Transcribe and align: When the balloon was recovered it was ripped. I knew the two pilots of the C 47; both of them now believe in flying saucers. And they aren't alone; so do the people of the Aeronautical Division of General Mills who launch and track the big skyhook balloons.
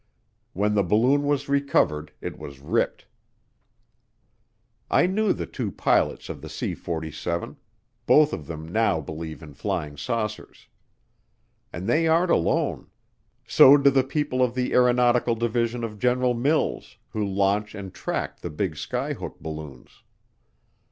When 0.53 0.73
the 0.73 0.81
balloon 0.81 1.27
was 1.27 1.47
recovered 1.47 2.11
it 2.21 2.39
was 2.39 2.59
ripped. 2.59 3.05
I 4.89 5.05
knew 5.05 5.31
the 5.31 5.45
two 5.45 5.69
pilots 5.71 6.27
of 6.27 6.41
the 6.41 6.49
C 6.49 6.73
47; 6.73 7.55
both 8.07 8.33
of 8.33 8.47
them 8.47 8.67
now 8.67 8.99
believe 8.99 9.43
in 9.43 9.53
flying 9.53 9.95
saucers. 9.97 10.65
And 11.71 11.87
they 11.87 12.07
aren't 12.07 12.31
alone; 12.31 12.89
so 13.45 13.77
do 13.77 13.91
the 13.91 14.03
people 14.03 14.41
of 14.41 14.55
the 14.55 14.73
Aeronautical 14.73 15.35
Division 15.35 15.83
of 15.83 15.99
General 15.99 16.33
Mills 16.33 16.97
who 17.09 17.23
launch 17.23 17.75
and 17.75 17.93
track 17.93 18.39
the 18.39 18.49
big 18.49 18.77
skyhook 18.77 19.39
balloons. 19.39 20.01